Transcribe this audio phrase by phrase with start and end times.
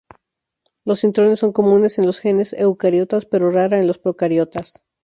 [0.83, 4.81] Los intrones son comunes en los genes eucariotas, pero rara en los procariotas.